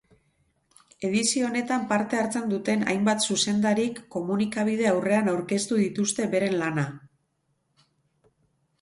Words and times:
Edizio 1.09 1.45
honetan 1.49 1.83
parte 1.91 2.19
hartzen 2.21 2.47
duten 2.55 2.87
hainbat 2.95 3.27
zuzendarik 3.29 4.03
komunikabide 4.17 4.91
aurrean 4.95 5.33
aurkeztu 5.37 5.81
dituzte 5.87 6.31
beren 6.37 6.61
lana. 6.67 6.91